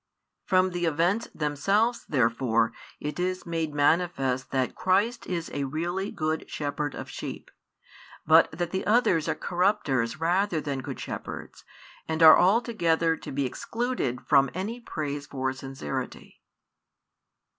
From 0.45 0.71
the 0.71 0.85
events 0.87 1.27
themselves 1.27 2.07
therefore 2.09 2.73
it 2.99 3.19
is 3.19 3.45
made 3.45 3.75
manifest 3.75 4.49
that 4.49 4.73
Christ 4.73 5.27
is 5.27 5.51
a 5.53 5.65
really 5.65 6.09
Good 6.09 6.49
Shepherd 6.49 6.95
of 6.95 7.07
sheep, 7.07 7.51
but 8.25 8.49
that 8.51 8.71
the 8.71 8.83
others 8.87 9.27
are 9.29 9.35
corrupters 9.35 10.19
rather 10.19 10.59
than 10.59 10.81
good 10.81 10.99
[shepherds] 10.99 11.63
and 12.07 12.23
are 12.23 12.39
altogether 12.39 13.15
to 13.17 13.31
be 13.31 13.45
excluded 13.45 14.21
from 14.25 14.49
any 14.55 14.79
praise 14.79 15.27
for 15.27 15.53
sincerity. 15.53 16.41